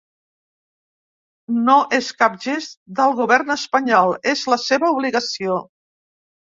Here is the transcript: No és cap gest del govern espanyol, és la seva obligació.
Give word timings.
No 1.67 1.75
és 1.99 2.09
cap 2.23 2.41
gest 2.47 2.75
del 3.01 3.15
govern 3.23 3.57
espanyol, 3.59 4.19
és 4.35 4.47
la 4.55 4.61
seva 4.67 4.95
obligació. 4.99 5.65